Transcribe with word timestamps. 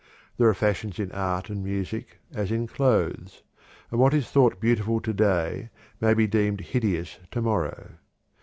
There 0.37 0.49
are 0.49 0.53
fashions 0.55 0.97
in 0.97 1.11
art 1.11 1.47
and 1.51 1.63
music, 1.63 2.17
as 2.33 2.51
in 2.51 2.65
clothes, 2.65 3.43
and 3.91 3.99
what 3.99 4.15
is 4.15 4.27
thought 4.31 4.59
beautiful 4.59 4.99
to 4.99 5.13
day 5.13 5.69
may 5.99 6.15
be 6.15 6.25
deemed 6.25 6.61
hideous 6.61 7.19
to 7.29 7.39
morrow. 7.39 7.97